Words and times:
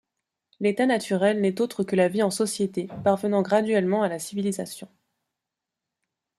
L'état 0.59 0.87
naturel 0.87 1.41
n'est 1.41 1.61
autre 1.61 1.83
que 1.83 1.95
la 1.95 2.07
vie 2.07 2.23
en 2.23 2.31
société, 2.31 2.87
parvenant 3.03 3.43
graduellement 3.43 4.01
à 4.01 4.07
la 4.07 4.17
civilisation. 4.17 4.87